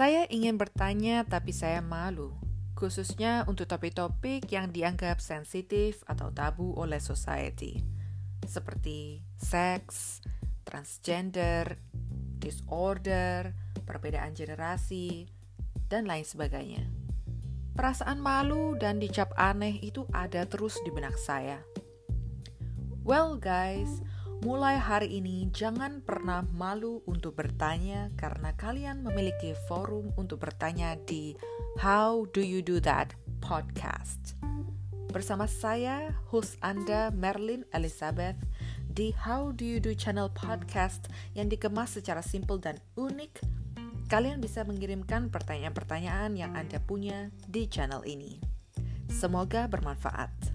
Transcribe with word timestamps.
Saya 0.00 0.24
ingin 0.32 0.56
bertanya 0.56 1.28
tapi 1.28 1.52
saya 1.52 1.84
malu, 1.84 2.32
khususnya 2.72 3.44
untuk 3.44 3.68
topik-topik 3.68 4.48
yang 4.48 4.72
dianggap 4.72 5.20
sensitif 5.20 6.00
atau 6.08 6.32
tabu 6.32 6.72
oleh 6.72 6.96
society, 6.96 7.84
seperti 8.48 9.20
seks, 9.36 10.24
transgender, 10.64 11.76
disorder, 12.40 13.52
perbedaan 13.84 14.32
generasi, 14.32 15.28
dan 15.92 16.08
lain 16.08 16.24
sebagainya. 16.24 16.88
Perasaan 17.76 18.24
malu 18.24 18.80
dan 18.80 19.04
dicap 19.04 19.36
aneh 19.36 19.84
itu 19.84 20.08
ada 20.16 20.48
terus 20.48 20.80
di 20.80 20.88
benak 20.88 21.20
saya. 21.20 21.60
Well 23.04 23.36
guys, 23.36 24.00
Mulai 24.40 24.80
hari 24.80 25.20
ini, 25.20 25.52
jangan 25.52 26.00
pernah 26.00 26.40
malu 26.56 27.04
untuk 27.04 27.36
bertanya 27.36 28.08
karena 28.16 28.56
kalian 28.56 29.04
memiliki 29.04 29.52
forum 29.68 30.16
untuk 30.16 30.40
bertanya 30.40 30.96
di 30.96 31.36
How 31.76 32.24
Do 32.32 32.40
You 32.40 32.64
Do 32.64 32.80
That 32.80 33.12
podcast. 33.44 34.40
Bersama 35.12 35.44
saya, 35.44 36.16
host 36.32 36.56
Anda 36.64 37.12
Merlin 37.12 37.68
Elizabeth 37.76 38.40
di 38.88 39.12
How 39.12 39.52
Do 39.52 39.60
You 39.60 39.76
Do 39.76 39.92
channel 39.92 40.32
podcast 40.32 41.12
yang 41.36 41.52
dikemas 41.52 42.00
secara 42.00 42.24
simple 42.24 42.56
dan 42.56 42.80
unik. 42.96 43.44
Kalian 44.08 44.40
bisa 44.40 44.64
mengirimkan 44.64 45.28
pertanyaan-pertanyaan 45.28 46.32
yang 46.40 46.56
Anda 46.56 46.80
punya 46.80 47.28
di 47.44 47.68
channel 47.68 48.08
ini. 48.08 48.40
Semoga 49.12 49.68
bermanfaat. 49.68 50.49